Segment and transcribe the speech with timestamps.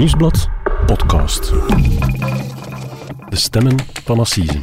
[0.00, 0.48] Nieuwsblad
[0.86, 1.52] podcast.
[3.28, 4.62] De stemmen van Assisen.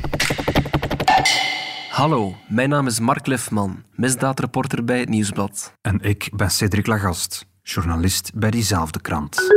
[1.89, 5.73] Hallo, mijn naam is Mark Lefman, misdaadreporter bij het Nieuwsblad.
[5.81, 9.54] En ik ben Cedric Lagast, journalist bij diezelfde krant.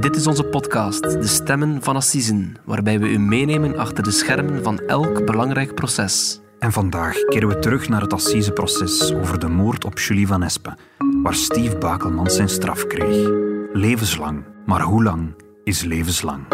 [0.00, 4.62] Dit is onze podcast, De Stemmen van Assisen, waarbij we u meenemen achter de schermen
[4.62, 6.40] van elk belangrijk proces.
[6.58, 10.78] En vandaag keren we terug naar het assiseproces over de moord op Julie van Espen,
[11.22, 13.28] waar Steve Bakelmans zijn straf kreeg.
[13.72, 14.51] Levenslang.
[14.64, 15.34] Maar hoe lang
[15.64, 16.48] is levenslang?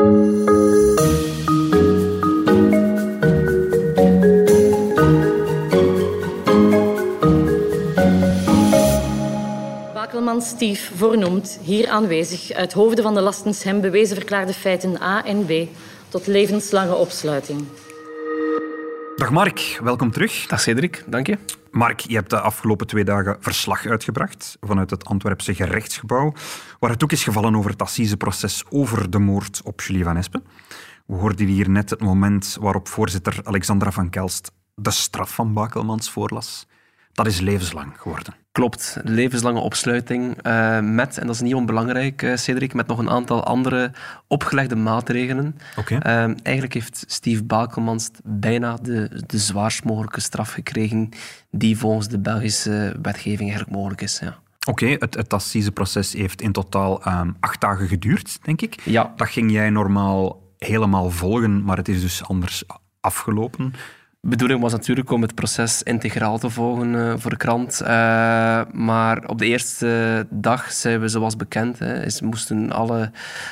[9.95, 15.25] Bakelman Stief voornoemd, hier aanwezig, uit hoofde van de lastens hem bewezen verklaarde feiten A
[15.25, 15.53] en B
[16.09, 17.65] tot levenslange opsluiting.
[19.19, 20.47] Dag Mark, welkom terug.
[20.47, 21.39] Dag Cedric, dank je.
[21.71, 26.33] Mark, je hebt de afgelopen twee dagen verslag uitgebracht vanuit het Antwerpse gerechtsgebouw,
[26.79, 30.45] waar het ook is gevallen over het assiseproces over de moord op Julie van Espen.
[31.07, 36.11] We hoorden hier net het moment waarop voorzitter Alexandra van Kelst de straf van Bakelmans
[36.11, 36.67] voorlas.
[37.25, 38.35] Dat is levenslang geworden.
[38.53, 43.11] Klopt, levenslange opsluiting uh, met, en dat is niet onbelangrijk, uh, Cedric, met nog een
[43.11, 43.93] aantal andere
[44.27, 45.57] opgelegde maatregelen.
[45.77, 45.99] Okay.
[45.99, 51.09] Uh, eigenlijk heeft Steve Bakelmans bijna de, de zwaarst mogelijke straf gekregen
[51.51, 54.19] die volgens de Belgische wetgeving eigenlijk mogelijk is.
[54.19, 54.39] Ja.
[54.67, 58.81] Oké, okay, het, het assiseproces heeft in totaal um, acht dagen geduurd, denk ik.
[58.85, 59.13] Ja.
[59.17, 62.65] Dat ging jij normaal helemaal volgen, maar het is dus anders
[63.01, 63.75] afgelopen.
[64.21, 67.81] De bedoeling was natuurlijk om het proces integraal te volgen uh, voor de krant.
[67.83, 67.89] Uh,
[68.73, 71.79] maar op de eerste dag zijn we zoals bekend.
[71.79, 73.11] Hè, is, moesten alle,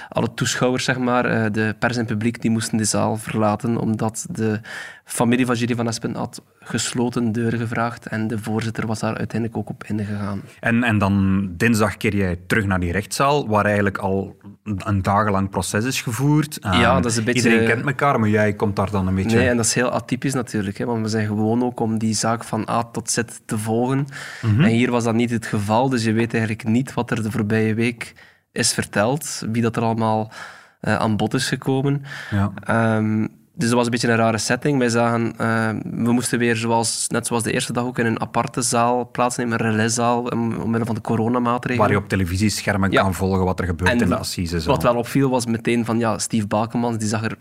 [0.08, 3.76] alle toeschouwers, zeg maar, uh, de pers en publiek, die moesten de zaal verlaten.
[3.76, 4.60] Omdat de
[5.08, 8.06] familie van Julie van Espen had gesloten deuren gevraagd.
[8.06, 10.42] En de voorzitter was daar uiteindelijk ook op ingegaan.
[10.60, 15.50] En, en dan dinsdag keer jij terug naar die rechtszaal, waar eigenlijk al een dagenlang
[15.50, 16.58] proces is gevoerd.
[16.60, 17.42] Ja, dat is een beetje...
[17.42, 19.36] Iedereen kent elkaar, maar jij komt daar dan een beetje...
[19.36, 20.78] Nee, en dat is heel atypisch natuurlijk.
[20.78, 24.06] Hè, want we zijn gewoon ook om die zaak van A tot Z te volgen.
[24.42, 24.64] Mm-hmm.
[24.64, 27.30] En hier was dat niet het geval, dus je weet eigenlijk niet wat er de
[27.30, 28.14] voorbije week
[28.52, 29.42] is verteld.
[29.52, 30.32] Wie dat er allemaal
[30.80, 32.02] uh, aan bod is gekomen.
[32.30, 32.96] Ja.
[32.96, 34.78] Um, dus dat was een beetje een rare setting.
[34.78, 35.68] Wij zagen, uh,
[36.04, 39.52] we moesten weer, zoals, net zoals de eerste dag, ook in een aparte zaal plaatsnemen,
[39.64, 40.22] een relaiszaal,
[40.62, 41.86] omwille van de coronamaatregelen.
[41.86, 43.02] Waar je op televisieschermen ja.
[43.02, 44.66] kan volgen wat er gebeurt en in de assises.
[44.66, 47.36] Wat wel opviel was meteen van, ja, Steve Bakelmans, die zag er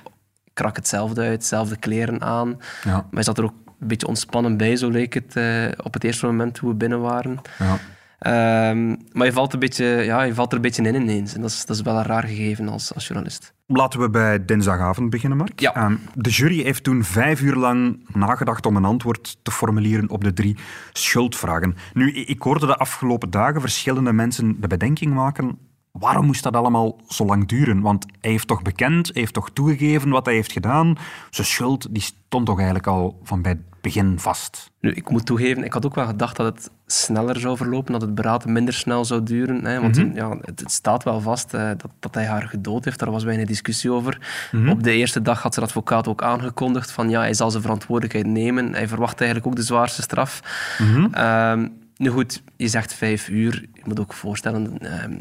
[0.54, 2.60] krak hetzelfde uit, dezelfde kleren aan.
[2.84, 2.92] Ja.
[2.92, 6.04] Maar hij zat er ook een beetje ontspannen bij, zo leek het uh, op het
[6.04, 7.42] eerste moment toen we binnen waren.
[7.60, 7.78] Ja.
[8.70, 11.34] Um, maar je valt, een beetje, ja, je valt er een beetje in ineens.
[11.34, 13.54] En dat is, dat is wel een raar gegeven als, als journalist.
[13.68, 15.60] Laten we bij dinsdagavond beginnen, Mark.
[15.60, 15.86] Ja.
[15.86, 20.24] Um, de jury heeft toen vijf uur lang nagedacht om een antwoord te formuleren op
[20.24, 20.58] de drie
[20.94, 21.76] schuldvragen.
[21.94, 25.58] Nu, ik hoorde de afgelopen dagen verschillende mensen de bedenking maken
[26.00, 27.82] waarom moest dat allemaal zo lang duren?
[27.82, 30.96] Want hij heeft toch bekend, hij heeft toch toegegeven wat hij heeft gedaan.
[31.30, 34.72] Zijn schuld die stond toch eigenlijk al van bij het begin vast.
[34.80, 38.02] Nu, ik moet toegeven, ik had ook wel gedacht dat het sneller zou verlopen, dat
[38.02, 39.66] het beraad minder snel zou duren.
[39.66, 40.16] Hè, want Mhm.
[40.16, 43.00] ja, het, het staat wel vast eh, dat, dat hij haar gedood heeft.
[43.00, 44.48] Daar was weinig discussie over.
[44.52, 44.70] Mhm.
[44.70, 48.28] Op de eerste dag had zijn advocaat ook aangekondigd van ja, hij zal zijn verantwoordelijkheid
[48.28, 48.74] nemen.
[48.74, 50.42] Hij verwacht eigenlijk ook de zwaarste straf.
[50.80, 51.14] Mhm.
[51.14, 51.68] Ehm,
[51.98, 53.66] nu goed, je zegt vijf uur.
[53.74, 54.78] Je moet ook voorstellen...
[54.80, 55.14] ehm,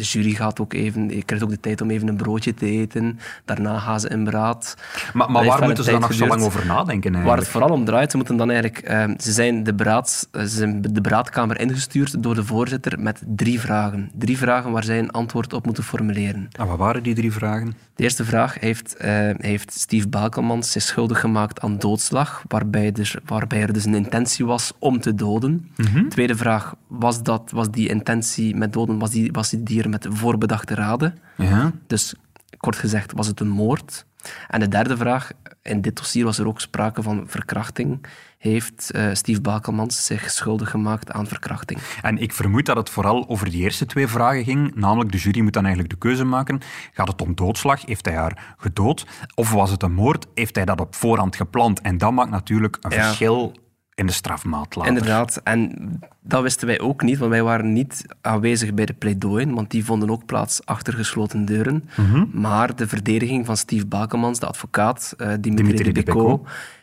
[0.00, 2.66] de jury gaat ook even, je krijgt ook de tijd om even een broodje te
[2.66, 3.18] eten.
[3.44, 4.74] Daarna gaan ze in beraad.
[5.12, 7.84] Maar, maar waar moeten ze dan nog zo lang over nadenken Waar het vooral om
[7.84, 8.84] draait, ze moeten dan eigenlijk...
[8.84, 13.22] eh, ze zijn de, beraads, eh, ze zijn de beraadkamer ingestuurd door de voorzitter met
[13.26, 14.10] drie vragen.
[14.14, 16.48] Drie vragen waar zij een antwoord op moeten formuleren.
[16.52, 17.74] En wat waren die drie vragen?
[17.94, 23.14] De eerste vraag heeft, eh, heeft Steve Bakelmans zich schuldig gemaakt aan doodslag, waarbij er,
[23.24, 25.70] waarbij er dus een intentie was om te doden.
[25.76, 26.08] Mhm.
[26.08, 30.74] Tweede vraag, was, dat, was die intentie met doden, was die, was die met voorbedachte
[30.74, 31.18] raden?
[31.36, 31.72] Ja.
[31.86, 32.14] Dus
[32.56, 34.06] kort gezegd, was het een moord?
[34.48, 35.30] En de derde vraag,
[35.62, 38.06] in dit dossier was er ook sprake van verkrachting.
[38.38, 41.80] Heeft eh, Steve Bakelmans zich schuldig gemaakt aan verkrachting?
[42.02, 44.74] En ik vermoed dat het vooral over die eerste twee vragen ging.
[44.74, 46.60] Namelijk, de jury moet dan eigenlijk de keuze maken.
[46.92, 47.86] Gaat het om doodslag?
[47.86, 49.06] Heeft hij haar gedood?
[49.34, 50.26] Of was het een moord?
[50.34, 51.80] Heeft hij dat op voorhand gepland?
[51.80, 53.02] En dat maakt natuurlijk een Ja.
[53.04, 53.54] verschil
[54.00, 54.92] in de strafmaat later.
[54.92, 55.72] Inderdaad, en
[56.20, 59.84] dat wisten wij ook niet, want wij waren niet aanwezig bij de pleidooien, want die
[59.84, 61.84] vonden ook plaats achter gesloten deuren.
[61.96, 62.24] Mhm.
[62.32, 66.38] Maar de verdediging van Steve Bakelmans, de advocaat, eh Dimitri, Dimitri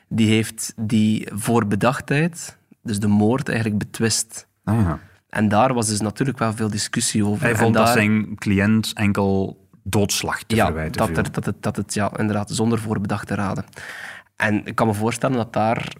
[0.07, 4.47] die heeft die voorbedachtheid, dus de moord, eigenlijk betwist.
[4.63, 4.99] Ah, ja.
[5.29, 7.43] En daar was dus natuurlijk wel veel discussie over.
[7.43, 11.75] Hij vond dat zijn cliënt enkel doodslag te ja, verwijten dat, er, dat, het, dat
[11.75, 13.65] het ja, inderdaad zonder voorbedachte raden.
[14.35, 15.93] En ik kan me voorstellen dat daar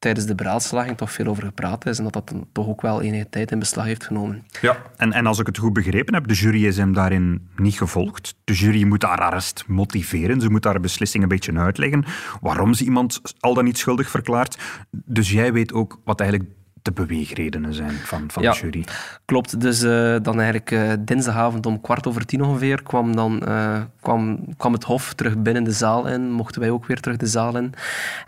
[0.00, 3.02] tijdens de beraadslaging toch veel over gepraat is en dat dat dan toch ook wel
[3.02, 4.44] enige tijd in beslag heeft genomen.
[4.60, 7.78] Ja, en, en als ik het goed begrepen heb, de jury is hem daarin niet
[7.78, 8.34] gevolgd.
[8.44, 12.04] De jury moet haar arrest motiveren, ze moet haar beslissing een beetje uitleggen,
[12.40, 14.58] waarom ze iemand al dan niet schuldig verklaart.
[14.90, 16.50] Dus jij weet ook wat eigenlijk
[16.82, 18.52] de beweegredenen zijn van, van Ja.
[18.52, 18.84] de jury.
[19.24, 23.80] Klopt, dus eh, dan eigenlijk eh, dinsdagavond om kwart over tien ongeveer kwam, dan, eh,
[24.00, 27.26] kwam, kwam het hof terug binnen de zaal in, mochten wij ook weer terug de
[27.26, 27.72] zaal in.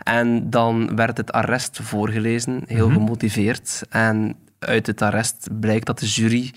[0.03, 3.83] En dan werd het arrest voorgelezen, heel gemotiveerd.
[3.89, 4.35] En
[4.65, 6.53] uit het arrest blijkt dat de jury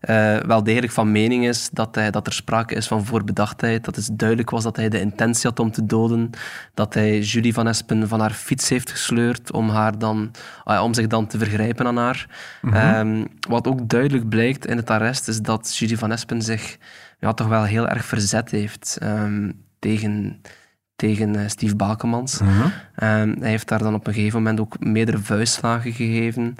[0.00, 3.84] eh, wel degelijk van mening is dat, hij, dat er sprake is van voorbedachtheid.
[3.84, 6.30] Dat het duidelijk was dat hij de intentie had om te doden.
[6.74, 10.30] Dat hij Julie van Espen van haar fiets heeft gesleurd om, haar dan,
[10.64, 12.26] ah om zich dan te vergrijpen aan haar.
[12.62, 16.78] Ehm, wat ook duidelijk blijkt in het arrest is dat Julie van Espen zich
[17.20, 20.40] ja, toch wel heel erg verzet heeft ehm, tegen,
[20.96, 22.40] tegen eh, Steve Bakemans.
[22.40, 22.68] Mhm.
[22.94, 26.54] Ehm, hij heeft daar dan op een gegeven moment ook meerdere vuistslagen gegeven.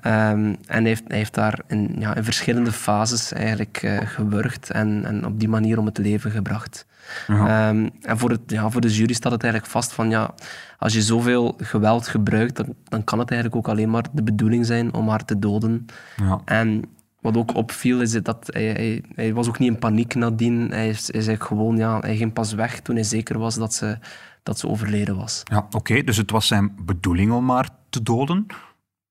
[0.00, 5.04] Ehm, en hij heeft, heeft daar in, ja, in verschillende fases eigenlijk eh, gewurgd en,
[5.04, 6.86] en op die manier om het leven gebracht.
[7.26, 10.34] Ehm, en voor, het, ja, voor de jury staat het eigenlijk vast van ja,
[10.78, 14.66] als je zoveel geweld gebruikt, dan, dan kan het eigenlijk ook alleen maar de bedoeling
[14.66, 15.86] zijn om haar te doden.
[16.16, 16.40] Ja.
[16.44, 16.82] En
[17.20, 20.70] wat ook opviel, is dat hij, hij, hij was ook niet in paniek nadien.
[20.70, 23.98] Hij is, gewoon, ja, hij ging pas weg toen hij zeker was dat ze,
[24.42, 25.42] dat ze overleden was.
[25.44, 28.46] Ja, oké, dus het was zijn bedoeling om haar te doden.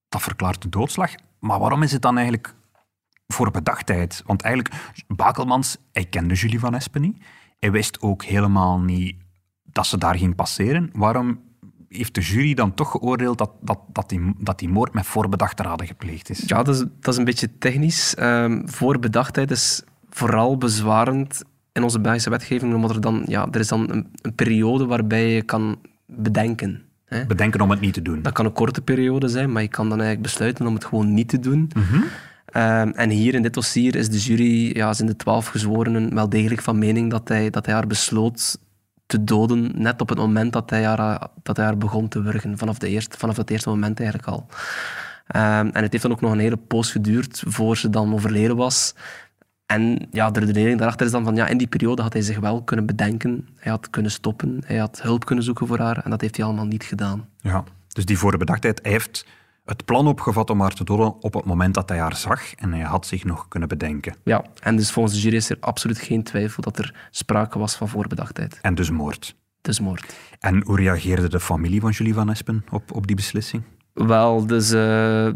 [0.10, 1.12] Dat verklaart de doodslag.
[1.40, 2.56] Maar waarom is het dan eigenlijk
[3.28, 4.24] voor bedachtheid?
[4.26, 4.76] Want eigenlijk,
[5.08, 7.24] Bakelmans, hij kende Julie van Espen niet.
[7.60, 9.16] Hij wist ook helemaal niet
[9.64, 10.90] dat ze daar ging passeren.
[10.94, 11.40] Waarom
[11.90, 15.64] heeft de jury dan toch geoordeeld dat, dat, dat, die, dat die moord met voorbedachte
[15.64, 16.44] raden gepleegd is?
[16.46, 18.16] Ja, dat is, dat is een beetje technisch.
[18.16, 23.68] Ehm voorbedachtheid is vooral bezwarend in onze Belgische wetgeving, omdat er dan, ja, er is
[23.68, 26.82] dan een, een periode waarbij je kan bedenken.
[27.08, 27.26] Hè?
[27.26, 28.22] Bedenken om het niet te doen.
[28.22, 31.14] Dat kan een korte periode zijn, maar je kan dan eigenlijk besluiten om het gewoon
[31.14, 31.72] niet te doen.
[32.48, 36.30] Ehm, en hier in dit dossier is de jury, ja, zijn de twaalf gezworenen, wel
[36.30, 38.58] degelijk van mening dat hij, dat hij haar besloot
[39.06, 42.58] te doden, net op het moment dat hij haar, dat hij haar begon te wurgen.
[42.58, 44.46] Vanaf, de eerste, vanaf het eerste moment eigenlijk al.
[45.28, 48.56] Ehm, en het heeft dan ook nog een hele poos geduurd voor ze dan overleden
[48.56, 48.96] was.
[49.68, 52.40] En ja, de redenering daarachter is dan van, ja, in die periode had hij zich
[52.40, 53.48] wel kunnen bedenken.
[53.56, 55.98] Hij had kunnen stoppen, hij had hulp kunnen zoeken voor haar.
[56.04, 57.28] En dat heeft hij allemaal niet gedaan.
[57.42, 59.26] Ja, dus die voorbedachtheid, hij heeft
[59.66, 62.74] het plan opgevat om haar te doden op het moment dat hij haar zag en
[62.74, 64.16] hij had zich nog kunnen bedenken.
[64.24, 67.76] Ja, en dus volgens de jury is er absoluut geen twijfel dat er sprake was
[67.76, 68.60] van voorbedachtheid.
[68.62, 69.36] En dus moord.
[69.62, 70.16] Dus moord.
[70.40, 73.64] En hoe reageerde de familie van Julie van Espen op, op die beslissing?
[73.94, 75.28] Wel, dus eh,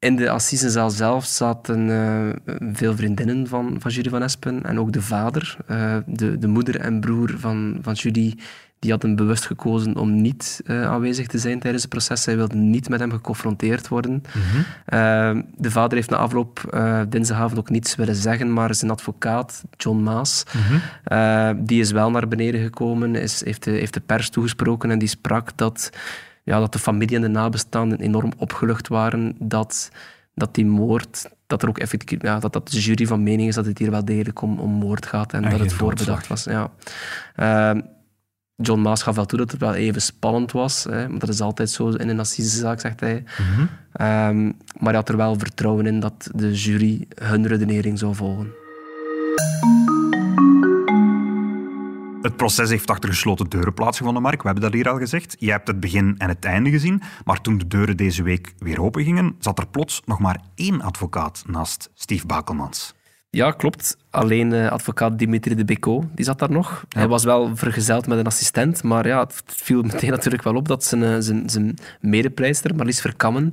[0.00, 4.92] in de assisezaal zelf zaten eh, veel vriendinnen van, van Julie van Espen en ook
[4.92, 5.56] de vader.
[5.66, 8.38] Eh, de, de moeder en broer van, van Julie
[8.80, 12.22] die hadden bewust gekozen om niet eh, aanwezig te zijn tijdens het proces.
[12.22, 14.22] Zij wilden niet met hem geconfronteerd worden.
[14.84, 20.02] Eh, de vader heeft na afloop dinsdagavond ook niets willen zeggen, maar zijn advocaat, John
[20.02, 20.44] Maas,
[21.04, 24.98] eh, die is wel naar beneden gekomen, is, heeft, de, heeft de pers toegesproken en
[24.98, 25.90] die sprak dat,
[26.44, 29.90] ja, dat de familie en de nabestaanden enorm opgelucht waren dat,
[30.34, 33.54] dat die moord, dat er ook effectief, ja, dat, dat de jury van mening is
[33.54, 36.44] dat het hier wel degelijk om, om moord gaat en, En dat het voorbedacht was.
[36.44, 36.70] Ja.
[37.34, 37.82] Eh,
[38.62, 40.84] John Maas gaf wel toe dat het wel even spannend was.
[40.84, 43.24] Hè, maar dat is altijd zo in een assisezaak, zegt hij.
[43.92, 44.44] Ehm,
[44.78, 48.52] maar hij had er wel vertrouwen in dat de jury hun redenering zou volgen.
[52.22, 54.40] Het proces heeft achter gesloten deuren plaatsgevonden, Mark.
[54.40, 55.36] We hebben dat hier al gezegd.
[55.38, 57.02] Je hebt het begin en het einde gezien.
[57.24, 60.80] Maar toen de deuren deze week weer open gingen, zat er plots nog maar één
[60.80, 62.94] advocaat naast Steve Bakelmans.
[63.32, 63.96] Ja, klopt.
[64.10, 66.84] Alleen eh, advocaat Dimitri de Becot, die zat daar nog.
[66.88, 70.68] Hij was wel vergezeld met een assistent, maar ja, het viel meteen natuurlijk wel op
[70.68, 73.52] dat zijn, eh, zijn, zijn medepleister, Marlies Verkammen,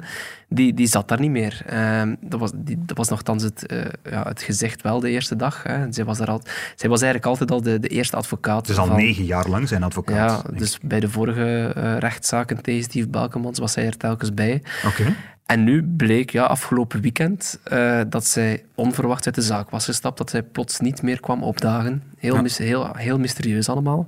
[0.49, 1.61] die, die zat daar niet meer.
[1.65, 5.35] Ehm, dat, was, die, dat was nogthans het, eh, ja, het gezicht wel de eerste
[5.35, 5.63] dag.
[5.63, 5.91] Hè.
[5.91, 6.41] Zij, was daar al,
[6.75, 8.69] zij was eigenlijk altijd al de, de eerste advocaat.
[8.69, 10.43] Is al van- negen jaar lang zijn advocaat.
[10.45, 11.67] Ja, dus bij de vorige
[11.99, 14.63] rechtszaken tegen Steve Balkemans was hij er telkens bij.
[14.85, 15.15] Oké.
[15.47, 20.17] En nu bleek ja, afgelopen weekend eh, dat zij onverwacht uit de zaak was gestapt,
[20.17, 22.03] dat zij plots niet meer kwam opdagen.
[22.17, 24.07] Heel, mis- heel, heel mysterieus allemaal.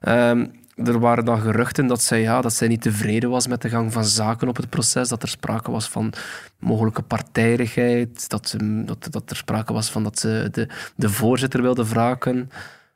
[0.00, 3.68] Ehm, er waren dan geruchten dat zij, ja, dat zij niet tevreden was met de
[3.68, 6.12] gang van zaken op het proces, dat er sprake was van
[6.58, 11.62] mogelijke partijdigheid, dat, ze, dat, dat er sprake was van dat ze de, de voorzitter
[11.62, 12.50] wilde wraken.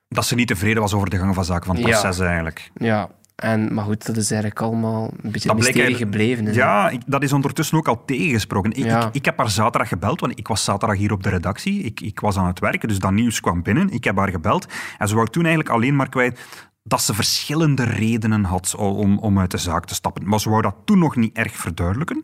[0.08, 2.00] Dat ze niet tevreden was over de gang van zaken van het Ja.
[2.00, 2.70] proces eigenlijk.
[2.74, 6.52] Ja, en, maar goed, dat is eigenlijk allemaal een beetje Dat mysterie gebleven.
[6.54, 8.70] Ja, ik- dat is ondertussen ook al tegengesproken.
[8.72, 9.06] Ik, Ja.
[9.06, 11.82] ik, ik heb haar zaterdag gebeld, want ik was zaterdag hier op de redactie.
[11.82, 13.90] Ik, ik was aan het werken, dus dat nieuws kwam binnen.
[13.90, 14.66] Ik heb haar gebeld.
[14.98, 16.40] En ze wou toen eigenlijk alleen maar kwijt
[16.82, 20.28] dat ze verschillende redenen had om, om uit de zaak te stappen.
[20.28, 22.20] Maar ze wou dat toen nog niet erg verduidelijken.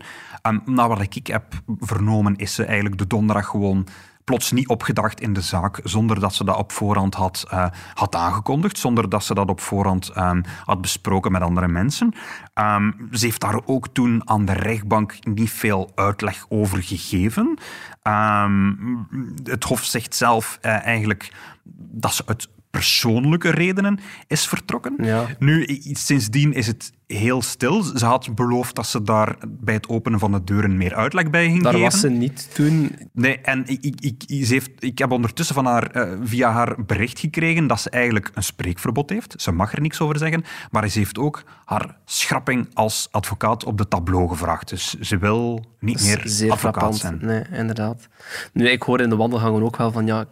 [0.46, 1.44] Um, naar wat ik heb
[1.78, 3.86] vernomen, is ze eigenlijk de donderdag gewoon
[4.30, 8.14] plots niet opgedacht in de zaak, zonder dat ze dat op voorhand had, uh, had
[8.14, 12.14] aangekondigd, zonder dat ze dat op voorhand um, had besproken met andere mensen.
[12.54, 17.58] Um, ze heeft daar ook toen aan de rechtbank niet veel uitleg over gegeven.
[18.02, 19.06] Um,
[19.44, 21.32] het Hof zegt zelf uh, eigenlijk
[21.74, 24.94] dat ze uit persoonlijke redenen is vertrokken.
[24.98, 25.26] Ja.
[25.38, 27.82] Nu, sindsdien is het heel stil.
[27.82, 31.44] Ze had beloofd dat ze daar bij het openen van de deuren meer uitleg bij
[31.44, 31.80] ging daar geven.
[31.90, 32.96] Daar was ze niet toen.
[33.12, 36.84] Nee, en ik, ik, ik, ze heeft, ik heb ondertussen van haar, uh, via haar
[36.84, 39.34] bericht gekregen dat ze eigenlijk een spreekverbod heeft.
[39.36, 40.44] Ze mag er niks over zeggen.
[40.70, 44.68] Maar ze heeft ook haar schrapping als advocaat op de tableau gevraagd.
[44.68, 46.96] Dus ze wil niet meer Zeer advocaat frappant.
[46.96, 47.18] zijn.
[47.20, 48.08] Nee, inderdaad.
[48.52, 50.24] Nu, ik hoor in de wandelgangen ook wel van ja,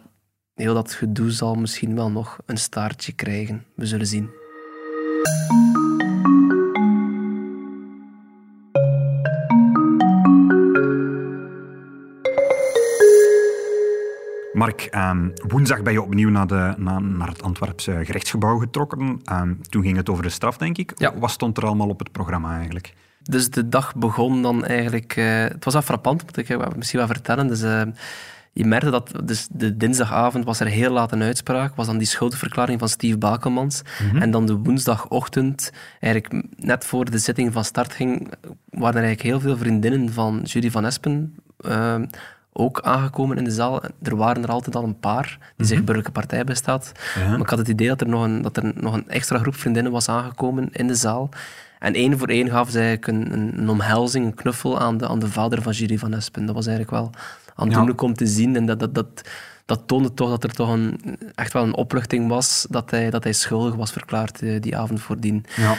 [0.59, 3.65] heel dat gedoe zal misschien wel nog een staartje krijgen.
[3.73, 4.29] We zullen zien.
[14.53, 19.21] Mark, um, woensdag ben je opnieuw naar, de, naar, naar het Antwerpse gerechtsgebouw getrokken.
[19.31, 20.93] Um, toen ging het over de straf, denk ik.
[20.95, 21.17] Ja.
[21.17, 22.93] Wat stond er allemaal op het programma eigenlijk?
[23.23, 25.15] Dus de dag begon dan eigenlijk...
[25.15, 27.47] Uh, het was wel frappant, moet ik misschien wel vertellen.
[27.47, 27.63] Dus...
[28.53, 32.07] Je merkte dat dus de dinsdagavond was er heel laat een uitspraak, was dan die
[32.07, 33.81] schuldverklaring van Steve Bakelmans.
[33.81, 34.21] Mm -hmm.
[34.21, 38.31] En dan de woensdagochtend, eigenlijk net voor de zitting van start ging,
[38.69, 41.35] waren er eigenlijk heel veel vriendinnen van Judy van Espen
[41.67, 41.95] uh,
[42.53, 43.83] ook aangekomen in de zaal.
[44.01, 45.65] Er waren er altijd al een paar die mm -hmm.
[45.65, 46.91] zich burgerlijke partij bestaat.
[47.29, 49.55] Maar ik had het idee dat er, nog een, dat er nog een extra groep
[49.55, 51.29] vriendinnen was aangekomen in de zaal.
[51.79, 55.07] En één voor één gaven ze eigenlijk een, een, een, omhelzing, een knuffel aan de,
[55.07, 56.45] aan de vader van Judy van Espen.
[56.45, 57.11] Dat was eigenlijk wel
[57.59, 58.07] aandoenlijk ja.
[58.07, 58.55] om te zien.
[58.55, 59.29] En dat, dat, dat,
[59.65, 60.99] dat toonde toch dat er toch een,
[61.35, 65.01] echt wel een opluchting was dat hij, dat hij schuldig was verklaard uh, die avond
[65.01, 65.45] voordien.
[65.55, 65.75] Ja.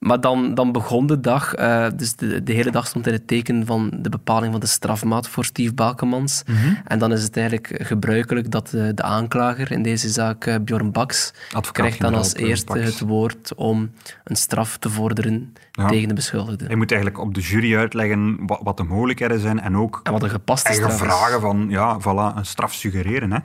[0.00, 3.26] Maar dan, dan begon de dag, uh, dus de, de hele dag stond in het
[3.26, 6.42] teken van de bepaling van de strafmaat voor Steve Balkemans.
[6.46, 6.56] Mhm.
[6.56, 6.78] Mm -hmm.
[6.84, 10.92] En dan is het eigenlijk gebruikelijk dat de, de aanklager in deze zaak, uh, Bjorn
[10.92, 12.84] Baks, Advocaat krijgt dan als eerste Baks.
[12.84, 13.90] het woord om
[14.24, 15.88] een straf te vorderen Ja.
[15.88, 16.68] tegen de beschuldigde.
[16.68, 20.12] Je moet eigenlijk op de jury uitleggen wat, wat de mogelijkheden zijn en ook En
[20.12, 20.98] wat een gepaste straf is.
[20.98, 23.32] vragen van, ja, voilà, een straf suggereren.
[23.32, 23.38] Hè.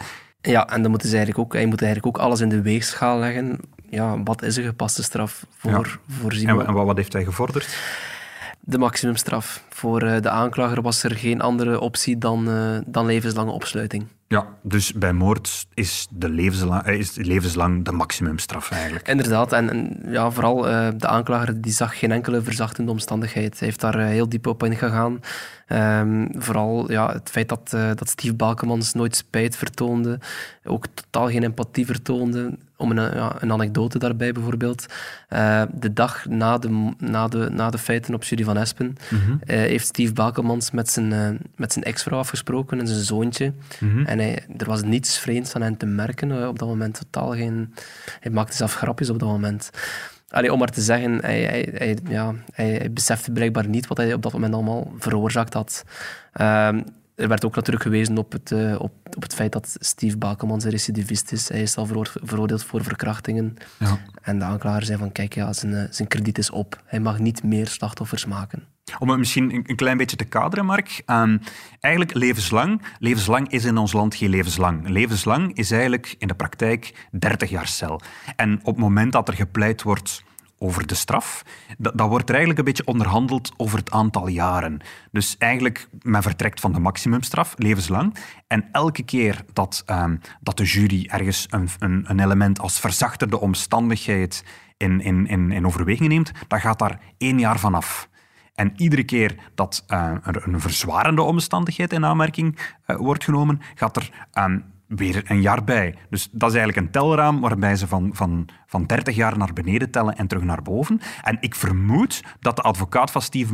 [0.52, 3.20] Ja, en dan moeten ze eigenlijk ook, hij moet eigenlijk ook alles in de weegschaal
[3.20, 3.60] leggen.
[3.90, 5.82] Ja, wat is een gepaste straf voor, Ja.
[6.20, 6.66] voor En, Simon?
[6.66, 7.78] en wat, wat heeft hij gevorderd?
[8.60, 9.64] De maximumstraf.
[9.76, 14.08] Voor eh, de aanklager was er geen andere optie dan, eh, dan levenslange opsluiting.
[14.28, 19.08] Ja, dus bij moord is, de levenslang, eh, is levenslang de maximumstraf eigenlijk.
[19.08, 23.60] Inderdaad, en, en ja, vooral eh, de aanklager die zag geen enkele verzachtende omstandigheid.
[23.60, 25.20] Hij heeft daar heel diep op ingegaan.
[25.68, 30.20] Ehm, vooral ja, het feit dat, eh, dat Steve Balkemans nooit spijt vertoonde,
[30.64, 32.58] ook totaal geen empathie vertoonde.
[32.78, 34.86] Om een, ja, een anekdote daarbij bijvoorbeeld.
[35.72, 38.96] De dag na de, na, de, na de feiten op Judy van Espen
[39.46, 43.54] eh, heeft Steve Balkemans met zijn, eh, met zijn ex-vrouw afgesproken en zijn zoontje.
[44.06, 47.00] En hij, er was niets vreemds aan hen te merken eh, op dat moment.
[47.00, 47.74] Totaal geen...
[48.20, 49.70] Hij maakte zelf grapjes op dat moment.
[50.30, 53.98] Allee, om maar te zeggen, hij, hij, hij, ja, hij, hij besefte blijkbaar niet wat
[53.98, 55.84] hij op dat moment allemaal veroorzaakt had.
[56.34, 56.82] Ehm,
[57.16, 60.64] er werd ook natuurlijk gewezen op het, eh, op, op het feit dat Steve Bakelmans
[60.64, 61.50] een recidivist is.
[61.50, 63.54] Hij is al veroor- veroordeeld voor verkrachtingen.
[63.80, 64.00] Ja.
[64.22, 66.82] En de aanklager zei van, kijk, ja, zijn, eh, zijn krediet is op.
[66.86, 68.64] Hij mag niet meer slachtoffers maken.
[69.00, 71.02] Om het misschien een, een klein beetje te kaderen, Mark.
[71.06, 71.38] ehm,
[71.80, 72.82] eigenlijk levenslang.
[73.00, 74.90] Levenslang is in ons land geen levenslang.
[74.90, 78.02] Levenslang is eigenlijk in de praktijk 30 jaar cel.
[78.36, 80.24] En op het moment dat er gepleit wordt
[80.58, 81.44] over de straf,
[81.78, 84.80] dat, dat wordt er eigenlijk een beetje onderhandeld over het aantal jaren.
[85.12, 88.16] Dus eigenlijk, men vertrekt van de maximumstraf, levenslang.
[88.48, 93.40] En elke keer dat, ehm, dat de jury ergens een, een, een element als verzachtende
[93.40, 94.44] omstandigheid
[94.78, 98.10] in, in, in, in overweging neemt, dan gaat daar één jaar vanaf.
[98.56, 104.28] En iedere keer dat eh, een verzwarende omstandigheid in aanmerking eh, wordt genomen, gaat er
[104.32, 105.96] ehm, weer een jaar bij.
[106.10, 109.92] Dus dat is eigenlijk een telraam waarbij ze van, van, van 30 jaar naar beneden
[109.92, 111.02] tellen en terug naar boven.
[111.24, 113.54] En ik vermoed dat de advocaat van Steve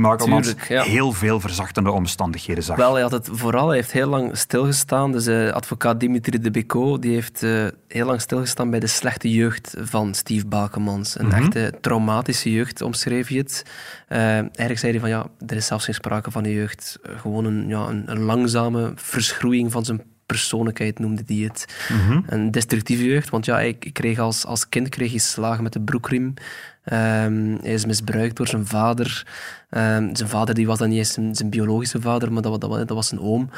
[0.67, 0.83] ja.
[0.83, 2.77] heel veel verzachtende omstandigheden zag.
[2.77, 5.11] Wel, hij had het vooral, hij heeft heel lang stilgestaan.
[5.11, 9.31] Dus eh, advocaat Dimitri de Beco, die heeft eh, heel lang stilgestaan bij de slechte
[9.31, 11.19] jeugd van Steve Bakemans.
[11.19, 13.65] Een echte traumatische jeugd, omschreef hij het.
[14.07, 16.99] Eh, eigenlijk zei hij van, ja, er is zelfs geen sprake van de jeugd.
[17.01, 21.65] Gewoon een, ja, een, een langzame verschroeiing van zijn jeugdpersoonlijkheid noemde die het.
[22.27, 25.81] Een destructieve jeugd, want ja, ik, kreeg als, als kind kreeg hij slagen met de
[25.81, 26.33] broekriem.
[26.83, 29.27] Ehm, hij is misbruikt door zijn vader.
[29.69, 32.71] Ehm, zijn vader die was dan niet eens zijn, zijn biologische vader, maar dat, dat,
[32.71, 33.49] dat was zijn oom.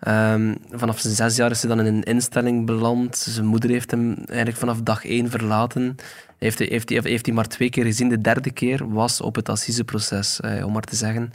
[0.00, 3.16] Ehm, vanaf zijn zes jaar is hij dan in een instelling beland.
[3.16, 5.96] Zijn moeder heeft hem eigenlijk vanaf dag één verlaten.
[6.38, 8.08] Heeft hij, heeft, hij, heeft hij maar twee keer gezien.
[8.08, 11.32] De derde keer was op het assiseproces, eh, om maar te zeggen.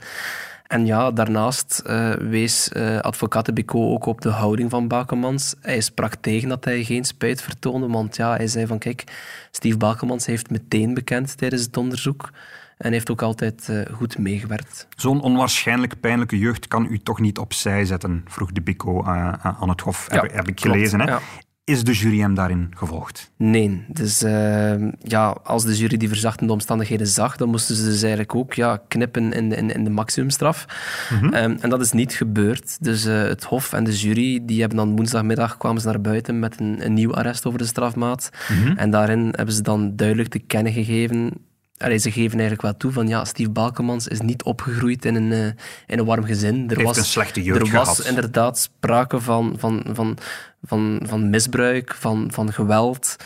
[0.66, 5.54] En ja, daarnaast uh, wees uh, advocaat Bico ook op de houding van Bakemans.
[5.60, 9.04] Hij sprak tegen dat hij geen spijt vertoonde, want ja, hij zei van kijk,
[9.50, 12.30] Steve Bakemans heeft meteen bekend tijdens het onderzoek
[12.76, 14.86] en heeft ook altijd uh, goed meegewerkt.
[14.96, 19.80] Zo'n onwaarschijnlijk pijnlijke jeugd kan u toch niet opzij zetten, vroeg de Bico aan het
[19.80, 21.00] Hof, ja, heb, heb, ik gelezen.
[21.00, 21.06] Hè?
[21.06, 21.20] Ja.
[21.66, 23.30] Is de jury hem daarin gevolgd?
[23.36, 23.84] Nee.
[23.88, 28.34] Dus uh, ja, als de jury die verzachtende omstandigheden zag, dan moesten ze dus eigenlijk
[28.34, 30.66] ook ja, knippen in de, in, in de maximumstraf.
[31.10, 31.34] Mm -hmm.
[31.34, 32.76] um, en dat is niet gebeurd.
[32.80, 36.38] Dus uh, het Hof en de jury die hebben dan woensdagmiddag kwamen ze naar buiten
[36.38, 38.30] met een, een nieuw arrest over de strafmaat.
[38.48, 38.76] Mm -hmm.
[38.76, 41.32] En daarin hebben ze dan duidelijk te kennen gegeven
[41.78, 45.32] Allee, ze geven eigenlijk wel toe van ja, Steve Balkemans is niet opgegroeid in een,
[45.32, 45.46] uh,
[45.86, 46.70] in een warm gezin.
[46.70, 48.08] Er was, een slechte jeugd Er was gehad.
[48.08, 50.18] inderdaad sprake van, van, van,
[50.66, 53.16] van, van misbruik, van, van geweld.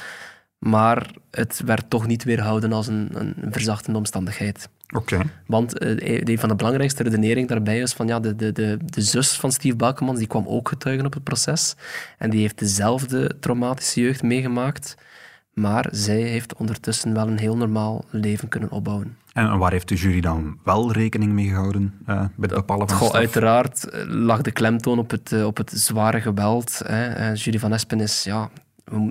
[0.59, 4.69] Maar het werd toch niet weerhouden als een, een verzachtende omstandigheid.
[4.91, 5.15] Oké.
[5.15, 5.27] Okay.
[5.47, 9.01] Want uh, een van de belangrijkste redenering daarbij is van ja, de, de, de, de
[9.01, 11.75] zus van Steve Balkemans die kwam ook getuigen op het proces.
[12.19, 14.95] En die heeft dezelfde traumatische jeugd meegemaakt.
[15.53, 19.17] Maar zij heeft ondertussen wel een heel normaal leven kunnen opbouwen.
[19.33, 22.97] En waar heeft de jury dan wel rekening mee gehouden uh, bij het bepalen van
[22.97, 23.15] Goh?
[23.15, 26.83] Uiteraard lag de klemtoon op het, uh, op het zware geweld.
[26.85, 27.33] Hè.
[27.33, 28.51] Jury van Espen is, ja,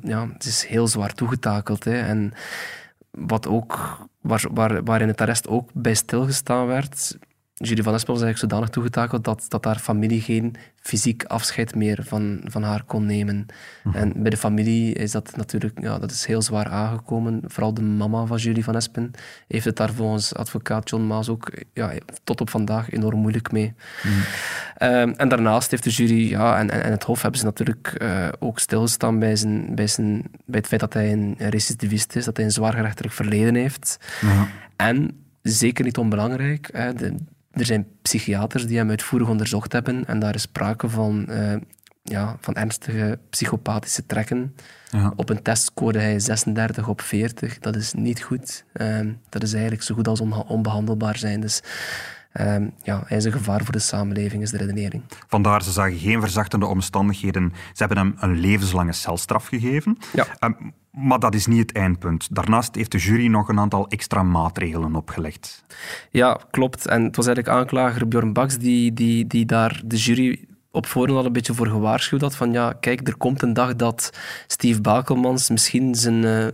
[0.02, 1.84] ja, het is heel zwaar toegetakeld.
[1.84, 2.00] Hè.
[2.00, 2.34] En
[3.12, 7.18] wat ook, waar, waar, waar in het arrest ook bij stilgestaan werd,
[7.62, 12.04] Julie van Espen was eigenlijk zodanig toegetakeld dat, dat haar familie geen fysiek afscheid meer
[12.04, 13.46] van, van haar kon nemen.
[13.84, 13.94] -hmm.
[13.94, 17.42] En bij de familie is dat natuurlijk ja, dat is heel zwaar aangekomen.
[17.46, 19.12] Vooral de mama van Julie van Espen
[19.48, 21.92] heeft het daar volgens advocaat John Maas ook ja,
[22.24, 23.74] tot op vandaag enorm moeilijk mee.
[24.02, 24.90] -hmm.
[24.90, 27.96] um, en daarnaast heeft de jury ja, en, en, en het Hof hebben ze natuurlijk
[28.02, 32.26] uh, ook stilgestaan bij, zijn, bij, zijn, bij het feit dat hij een recidivist is,
[32.26, 33.98] dat hij een zwaar gerechtelijk verleden heeft.
[34.76, 37.16] En zeker niet onbelangrijk, hè, de,
[37.52, 41.56] er zijn psychiaters die hem uitvoerig onderzocht hebben en daar is sprake van, uh,
[42.04, 44.56] ja, van ernstige psychopathische trekken.
[44.90, 45.14] Ja.
[45.16, 47.60] Op een test scoorde hij 36 op 40.
[47.60, 48.64] Dat is niet goed.
[48.74, 51.40] Uh, dat is eigenlijk zo goed als on onbehandelbaar zijn.
[51.42, 51.62] Dus
[52.34, 55.04] uh, ja, hij is een gevaar voor de samenleving, is de redenering.
[55.28, 57.54] Vandaar, ze zagen geen verzachtende omstandigheden.
[57.74, 59.98] Ze hebben hem een levenslange celstraf gegeven.
[60.14, 60.26] Ja.
[60.92, 62.36] Maar dat is niet het eindpunt.
[62.36, 65.64] Daarnaast heeft de jury nog een aantal extra maatregelen opgelegd.
[66.10, 66.88] Ja, klopt.
[66.88, 71.20] En het was eigenlijk aanklager Bjorn Baks die, die, die daar de jury op voorhand
[71.20, 72.36] al een beetje voor gewaarschuwd had.
[72.36, 76.24] Van ja, kijk, er komt een dag dat Steve Bakelmans misschien zijn...
[76.24, 76.48] Uh,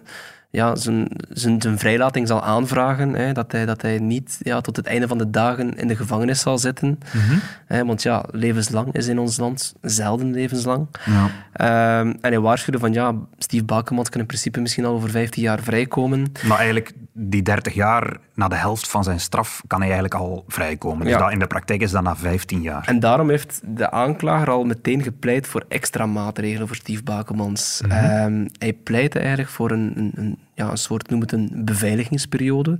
[0.55, 3.13] ja, zijn, zijn, zijn vrijlating zal aanvragen.
[3.13, 5.95] Hè, dat, hij, dat hij niet ja, tot het einde van de dagen in de
[5.95, 6.99] gevangenis zal zitten.
[7.13, 7.17] Mhm.
[7.17, 7.39] Mm -hmm.
[7.65, 10.87] hè, want ja, levenslang is in ons land zelden levenslang.
[11.05, 11.99] Ja.
[11.99, 15.43] Um, en hij waarschuwde van ja, Steve Bakemans kan in principe misschien al over 15
[15.43, 16.31] jaar vrijkomen.
[16.47, 20.43] Maar eigenlijk, die 30 jaar, na de helft van zijn straf, kan hij eigenlijk al
[20.47, 21.05] vrijkomen.
[21.05, 22.87] Dus dat, in de praktijk is dat na 15 jaar.
[22.87, 27.81] En daarom heeft de aanklager al meteen gepleit voor extra maatregelen voor Steve Bakemans.
[27.81, 27.91] Mhm.
[27.91, 32.79] Ehm, hij pleitte eigenlijk voor een, een, een, ja, een soort, noem het een beveiligingsperiode.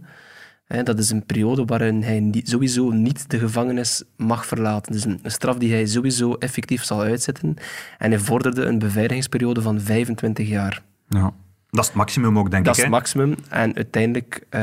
[0.67, 4.91] Dat is een periode waarin hij niet, sowieso niet de gevangenis mag verlaten.
[4.91, 7.56] Dus een, een straf die hij sowieso effectief zal uitzetten.
[7.98, 10.82] En hij vorderde een beveiligingsperiode van 25 jaar.
[11.08, 11.34] Ja.
[11.76, 12.84] Dat is het maximum ook, denk Dat ik.
[12.84, 12.96] is hè?
[12.96, 13.36] het maximum.
[13.50, 14.62] En uiteindelijk, uh,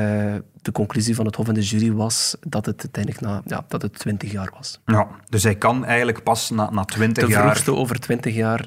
[0.63, 3.83] de conclusie van het Hof en de jury was dat het uiteindelijk na, ja, dat
[3.83, 4.81] het 20 jaar was.
[4.87, 8.67] Ja, dus hij kan eigenlijk pas na, na 20 De jaar vroegste over 20 jaar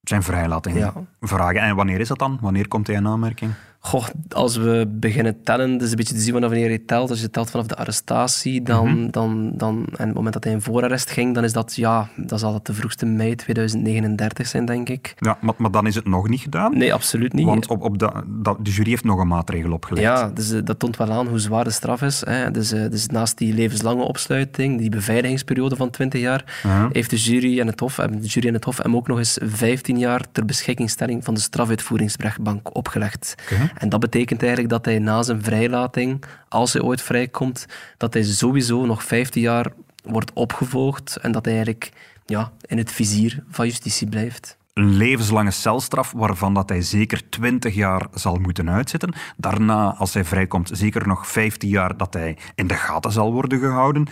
[0.00, 0.92] zijn vrijlating Ja.
[1.20, 1.60] vragen.
[1.60, 2.38] En wanneer is dat dan?
[2.40, 3.52] Wanneer komt hij in aanmerking?
[3.80, 7.10] Goh, als we beginnen tellen, dat is een beetje te zien vanaf wanneer je telt.
[7.10, 10.60] Als je telt vanaf de arrestatie, dan, dan, dan, en het moment dat hij in
[10.60, 14.88] voorarrest ging, dan is dat, ja, dan zal dat de vroegste mei 2039 zijn, denk
[14.88, 15.14] ik.
[15.18, 16.78] Ja, maar, maar dan is het nog niet gedaan.
[16.78, 17.46] Nee, absoluut niet.
[17.46, 20.06] Want op, op de, dat, de jury heeft nog een maatregel opgelegd.
[20.06, 22.22] Ja, dus, uh, dat toont wel aan hoe zwaar de straf is.
[22.26, 22.50] Hè.
[22.50, 26.60] Dus, uh, dus naast die levenslange opsluiting, die beveiligingsperiode van 20 jaar,
[26.92, 29.18] heeft de jury en het Hof, hebben de jury en het Hof hem ook nog
[29.18, 33.34] eens 15 jaar ter beschikkingstelling van de strafuitvoeringsrechtbank opgelegd.
[33.74, 38.22] En dat betekent eigenlijk dat hij na zijn vrijlating, als hij ooit vrijkomt, dat hij
[38.22, 39.72] sowieso nog 15 jaar
[40.04, 41.92] wordt opgevolgd en dat hij eigenlijk
[42.26, 44.56] ja, in het vizier van justitie blijft.
[44.74, 49.14] Een levenslange celstraf waarvan dat hij zeker 20 jaar zal moeten uitzitten.
[49.36, 53.58] Daarna, als hij vrijkomt, zeker nog 15 jaar dat hij in de gaten zal worden
[53.58, 54.06] gehouden.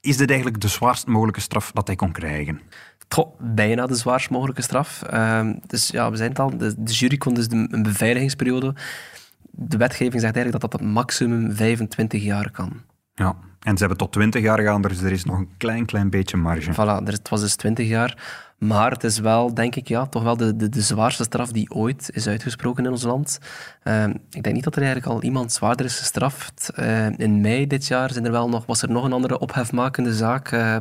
[0.00, 2.60] Is dit eigenlijk de zwaarst mogelijke straf dat hij kon krijgen?
[3.12, 5.02] Goh, bijna de zwaarst mogelijke straf.
[5.02, 6.56] Ehm, dus ja, we zijn het al.
[6.56, 8.74] De, de jury kon dus de, een beveiligingsperiode.
[9.50, 12.72] De wetgeving zegt eigenlijk dat dat tot maximum 25 jaar kan.
[13.14, 16.10] Ja, en ze hebben tot 20 jaar gegaan, dus er is nog een klein, klein
[16.10, 16.72] beetje marge.
[16.72, 18.18] Voilà, er- het was dus 20 jaar.
[18.62, 21.70] Maar het is wel, denk ik, ja, toch wel de, de, de zwaarste straf die
[21.70, 23.38] ooit is uitgesproken in ons land.
[23.82, 26.70] Ehm, ik denk niet dat er eigenlijk al iemand zwaarder is gestraft.
[26.74, 30.14] Eh, in mei dit jaar zijn er wel nog, was er nog een andere ophefmakende
[30.14, 30.76] zaak, eh,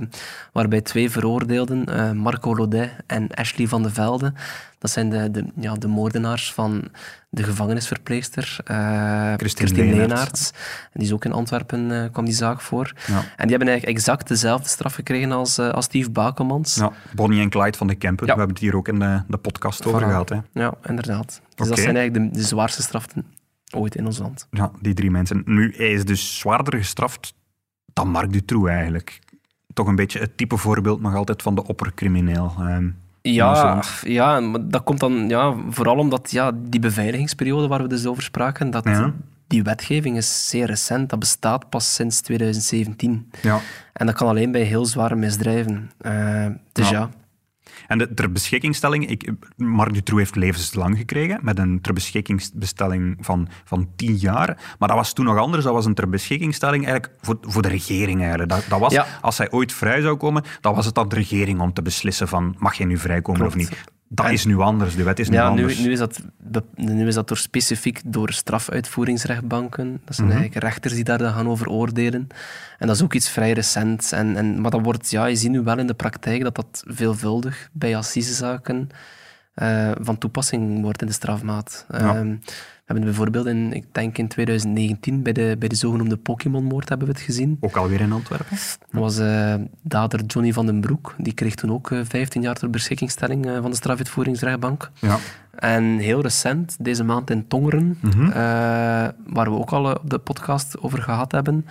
[0.51, 4.33] waarbij twee veroordeelden, eh, Marco Laudet en Ashley van de Velde,
[4.81, 6.87] dat zijn de, de, ja, de moordenaars van
[7.29, 9.97] de gevangenisverpleegster eh Christine Leenaerts.
[9.97, 10.51] Leenaerts.
[10.83, 12.93] En die is ook in Antwerpen, eh, kwam die zaak voor.
[13.07, 13.13] Ja.
[13.17, 16.75] En die hebben eigenlijk exact dezelfde straf gekregen als, eh, als Steve Bakelmans.
[16.75, 18.33] Ja, Bonnie en Clyde van de Kempen, Ja.
[18.33, 20.29] we hebben het hier ook in de, de podcast over gehad.
[20.29, 20.37] Hè.
[20.53, 21.41] Ja, inderdaad.
[21.55, 23.25] Dus dat zijn eigenlijk de, de zwaarste straffen
[23.75, 24.47] ooit in ons land.
[24.51, 25.41] Ja, die drie mensen.
[25.45, 27.33] Nu, hij is dus zwaarder gestraft
[27.93, 29.19] dan Marc Dutroux eigenlijk.
[29.73, 32.53] Toch een beetje het type voorbeeld nog altijd van de oppercrimineel.
[32.59, 32.89] ehm,
[33.21, 38.05] Ja, ja, maar dat komt dan ja, vooral omdat ja, die beveiligingsperiode waar we dus
[38.05, 39.13] over spraken, dat Ja.
[39.47, 41.09] die wetgeving is zeer recent.
[41.09, 43.31] Dat bestaat pas sinds 2017.
[43.41, 43.59] Ja.
[43.93, 45.91] En dat kan alleen bij heel zware misdrijven.
[45.97, 46.99] Eh, dus Ja.
[46.99, 47.09] ja.
[47.91, 53.47] En de ter beschikkingstelling, ik, Marc Dutroux heeft levenslang gekregen met een ter beschikkingstelling van,
[53.63, 54.75] van 10 jaar.
[54.79, 55.63] Maar dat was toen nog anders.
[55.63, 58.19] Dat was een ter beschikkingstelling eigenlijk voor, voor de regering.
[58.19, 58.49] Eigenlijk.
[58.49, 59.05] Dat, dat was, Ja.
[59.21, 62.27] Als hij ooit vrij zou komen, dan was het aan de regering om te beslissen
[62.27, 63.83] van mag je nu vrijkomen of niet.
[64.13, 64.95] Dat is nu anders.
[64.95, 65.79] De wet is nu Ja, nu, anders.
[65.79, 66.21] nu, is dat,
[66.75, 70.01] nu is dat door specifiek door strafuitvoeringsrechtbanken.
[70.05, 70.37] Dat zijn Mhm.
[70.37, 72.27] eigenlijk rechters die daar dan gaan over oordelen.
[72.79, 74.11] En dat is ook iets vrij recent.
[74.11, 76.83] En, en, maar dat wordt, ja, je ziet nu wel in de praktijk dat dat
[76.87, 78.89] veelvuldig bij assisezaken
[79.53, 81.85] eh, van toepassing wordt in de strafmaat.
[81.89, 81.97] Ja.
[81.97, 82.35] Ehm,
[82.83, 87.07] we hebben bijvoorbeeld in, ik denk in 2019, bij de, bij de zogenoemde Pokémon-moord hebben
[87.07, 87.57] we het gezien.
[87.59, 88.57] Ook alweer in Antwerpen.
[88.91, 91.15] Dat was eh, dader Johnny van den Broek.
[91.17, 94.91] Die kreeg toen ook eh, 15 jaar ter beschikkingstelling van de strafuitvoeringsrechtbank.
[94.99, 95.17] Ja.
[95.51, 98.29] En heel recent, deze maand in Tongeren, Mhm.
[99.27, 101.65] waar we ook al op de podcast over gehad hebben,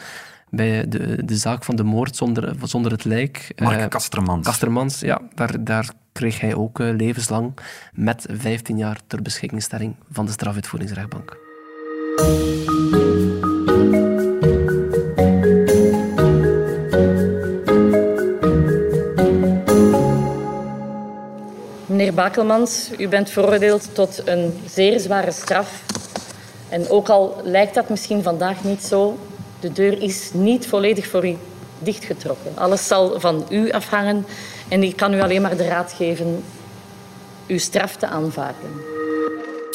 [0.50, 3.52] bij de, de zaak van de moord zonder, zonder het lijk.
[3.56, 4.46] Mark eh, Kastermans.
[4.46, 7.52] Kastermans, ja, daar, daar kreeg hij ook eh, levenslang
[7.92, 11.38] met 15 jaar ter beschikkingstelling van de strafuitvoeringsrechtbank.
[21.86, 25.82] Meneer Bakelmans, u bent veroordeeld tot een zeer zware straf.
[26.68, 29.18] En ook al lijkt dat misschien vandaag niet zo,
[29.60, 31.36] de deur is niet volledig voor u
[31.78, 32.56] dichtgetrokken.
[32.56, 34.26] Alles zal van u afhangen
[34.68, 36.42] en ik kan u alleen maar de raad geven
[37.46, 38.70] uw straf te aanvaarden.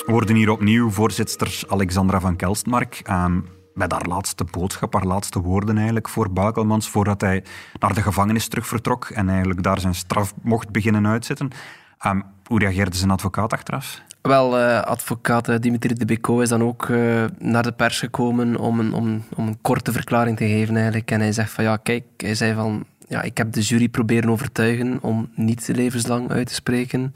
[0.06, 3.00] Worden hier opnieuw voorzitter Alexandra van Kelstmark.
[3.04, 3.39] ehm,
[3.74, 7.43] met haar laatste boodschap, haar laatste woorden eigenlijk voor Bakelmans, voordat hij
[7.80, 11.50] naar de gevangenis terug vertrok en eigenlijk daar zijn straf mocht beginnen uitzitten.
[11.98, 14.02] Ehm, hoe reageerde zijn advocaat achteraf?
[14.26, 18.58] Wel, eh, advocaat eh, Dimitri de Beko is dan ook eh, naar de pers gekomen
[18.58, 21.12] om een, om, om een korte verklaring te geven eigenlijk.
[21.12, 24.30] En hij zegt van ja, kijk, hij zei van ja, ik heb de jury proberen
[24.30, 27.12] overtuigen om niet levenslang uit te spreken.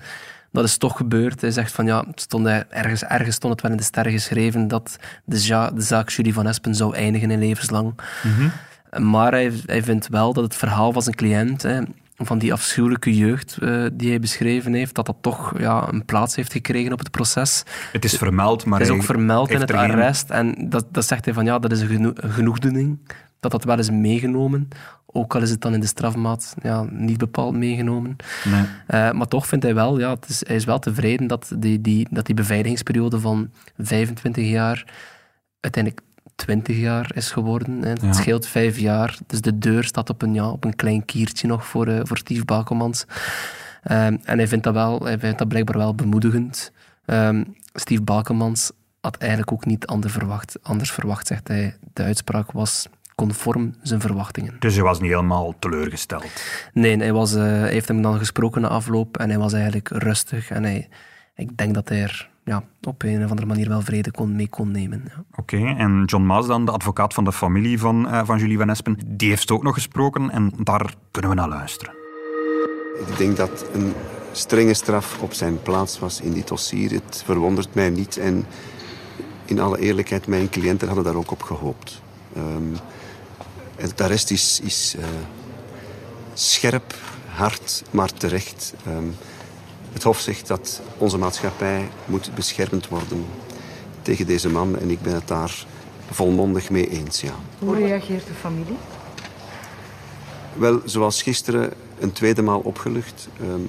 [0.52, 1.42] Dat is toch gebeurd.
[1.42, 4.68] Hij zegt van ja, het stond ergens, ergens stond het wel in de sterren geschreven
[4.68, 7.94] dat de, ja, de zaak Jury van Espen zou eindigen in levenslang.
[8.98, 11.82] Maar hij, hij vindt wel dat het verhaal van zijn cliënt, hè,
[12.26, 16.36] van die afschuwelijke jeugd eh, die hij beschreven heeft, dat dat toch ja, een plaats
[16.36, 17.64] heeft gekregen op het proces.
[17.92, 20.30] Het is vermeld, maar Het is ook vermeld in het geen- arrest.
[20.30, 23.00] En dat, dat zegt hij van ja, dat is een, geno- een genoegdoening.
[23.40, 24.68] Dat dat wel is meegenomen.
[25.12, 28.16] Ook al is het dan in de strafmaat ja, niet bepaald meegenomen.
[28.46, 28.64] Nee.
[28.88, 31.82] Eh, maar toch vindt hij wel, ja, het is, hij is wel tevreden dat die,
[31.82, 34.86] die, dat die beveiligingsperiode van 25 jaar
[35.60, 36.04] uiteindelijk
[36.40, 37.82] 20 jaar is geworden.
[37.82, 37.90] Hè.
[37.90, 38.14] Het Ja.
[38.14, 41.66] scheelt vijf jaar, dus de deur staat op een, ja, op een klein kiertje nog
[41.66, 43.06] voor, eh, voor Steve Bakelmans.
[43.84, 46.72] Ehm, en hij vindt dat, wel, hij vindt dat blijkbaar wel bemoedigend.
[47.06, 48.72] Ehm, Steve Bakelmans
[49.02, 51.76] had eigenlijk ook niet anders verwacht, anders verwacht, zegt hij.
[51.94, 54.56] De uitspraak was conform zijn verwachtingen.
[54.60, 56.26] Dus hij was niet helemaal teleurgesteld.
[56.74, 59.90] Nee, hij, was, eh, hij heeft hem dan gesproken na afloop en hij was eigenlijk
[59.90, 60.50] rustig.
[60.50, 60.88] En hij,
[61.36, 64.50] ik denk dat hij er ja, op een of andere manier wel vrede kon, mee
[64.50, 65.04] kon nemen.
[65.06, 65.24] Ja.
[65.36, 68.70] Oké, en John Maas dan, de advocaat van de familie van, eh, van Julie Van
[68.70, 71.94] Espen, die heeft ook nog gesproken en daar kunnen we naar luisteren.
[73.08, 73.94] Ik denk dat een
[74.32, 76.92] strenge straf op zijn plaats was in dit dossier.
[76.92, 78.18] Het verwondert mij niet.
[78.18, 78.46] En
[79.46, 82.02] in alle eerlijkheid, mijn cliënten hadden daar ook op gehoopt.
[82.36, 82.76] Ehm,
[83.76, 85.06] het arrest is, is eh,
[86.34, 88.74] scherp, hard, maar terecht.
[88.86, 89.08] Ehm,
[89.94, 93.26] het Hof zegt dat onze maatschappij moet beschermd worden
[94.02, 94.80] tegen deze man.
[94.80, 95.66] En ik ben het daar
[96.12, 97.34] volmondig mee eens, ja.
[97.60, 98.78] Hoe reageert de familie?
[100.54, 103.28] Wel, zoals gisteren een tweede maal opgelucht.
[103.42, 103.68] Um,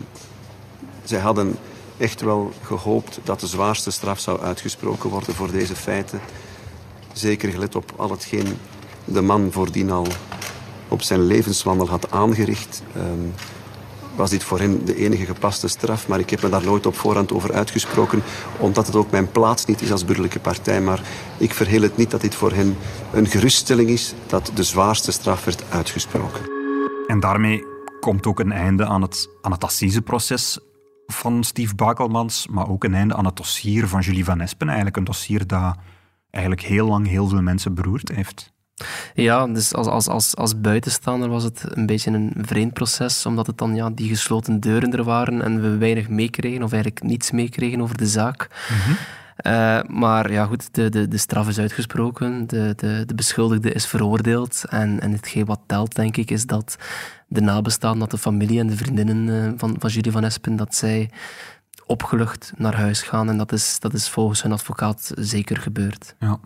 [1.05, 1.57] zij hadden
[1.97, 6.21] echt wel gehoopt dat de zwaarste straf zou uitgesproken worden voor deze feiten.
[7.13, 8.57] Zeker gelet op al hetgeen
[9.05, 10.07] de man voordien al
[10.89, 12.83] op zijn levenswandel had aangericht.
[12.97, 13.35] Um,
[14.21, 16.09] was dit voor hen de enige gepaste straf.
[16.09, 18.23] Maar ik heb me daar nooit op voorhand over uitgesproken,
[18.59, 20.81] omdat het ook mijn plaats niet is als burgerlijke partij.
[20.81, 21.03] Maar
[21.37, 22.77] ik verheel het niet dat dit voor hen
[23.13, 26.41] een geruststelling is dat de zwaarste straf werd uitgesproken.
[27.07, 27.65] En daarmee
[28.01, 30.59] komt ook een einde aan het, aan het assiseproces
[31.07, 34.67] van Steve Bakelmans, maar ook een einde aan het dossier van Julie Van Espen.
[34.67, 35.77] Eigenlijk een dossier dat
[36.31, 38.53] eigenlijk heel lang heel veel mensen beroerd heeft.
[39.15, 43.47] Ja, dus als, als, als, als buitenstaander was het een beetje een vreemd proces, omdat
[43.47, 47.31] het dan ja, die gesloten deuren er waren en we weinig meekregen, of eigenlijk niets
[47.31, 48.49] meekregen over de zaak.
[48.71, 48.93] Mhm.
[49.37, 53.87] Eh, maar ja, goed, de, de, de straf is uitgesproken, de, de, de beschuldigde is
[53.87, 54.65] veroordeeld.
[54.69, 56.77] En, en hetgeen wat telt, denk ik, is dat
[57.27, 60.75] de nabestaanden, dat de familie en de vriendinnen uh, van, van Julie van Espen, dat
[60.75, 61.11] zij
[61.87, 63.29] opgelucht naar huis gaan.
[63.29, 66.15] En dat is, dat is volgens hun advocaat zeker gebeurd.
[66.19, 66.39] Ja.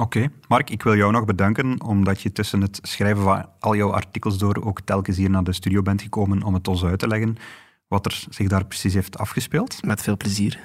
[0.00, 3.92] Oké, Mark, ik wil jou nog bedanken omdat je tussen het schrijven van al jouw
[3.92, 7.08] artikels door ook telkens hier naar de studio bent gekomen om het ons uit te
[7.08, 7.36] leggen
[7.88, 9.84] wat er zich daar precies heeft afgespeeld.
[9.84, 10.60] Met veel plezier.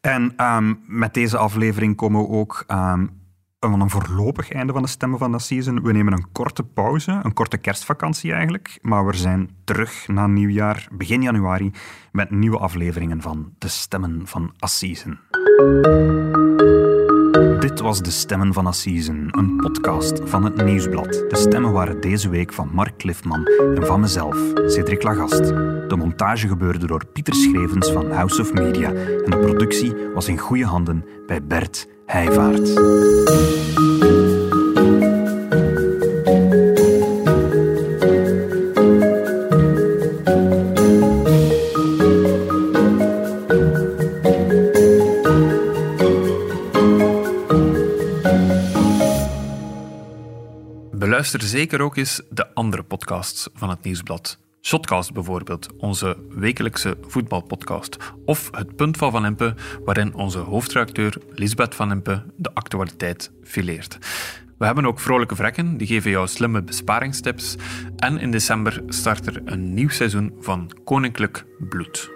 [0.00, 3.20] En um, met deze aflevering komen we ook um,
[3.58, 5.82] aan een voorlopig einde van de Stemmen van de Season.
[5.82, 10.88] We nemen een korte pauze, een korte kerstvakantie eigenlijk, maar we zijn terug na nieuwjaar,
[10.92, 11.70] begin januari,
[12.12, 15.20] met nieuwe afleveringen van De Stemmen van Assisen.
[17.72, 21.12] Dit was De Stemmen van Assisen, een podcast van het Nieuwsblad.
[21.12, 25.44] De stemmen waren deze week van Mark Cliffman en van mezelf, Cedric Lagast.
[25.88, 30.38] De montage gebeurde door Pieter Schrevens van House of Media en de productie was in
[30.38, 32.68] goede handen bij Bert Heijvaart.
[51.32, 54.38] Luister zeker ook eens de andere podcasts van het Nieuwsblad.
[54.62, 57.96] Shotcast bijvoorbeeld, onze wekelijkse voetbalpodcast.
[58.24, 63.98] Of Het Punt van Van Empe, waarin onze hoofdredacteur Lisbeth Van Empe de actualiteit fileert.
[64.58, 67.56] We hebben ook vrolijke vrekken, die geven jou slimme besparingstips.
[67.96, 72.10] En in december start er een nieuw seizoen van Koninklijk Bloed.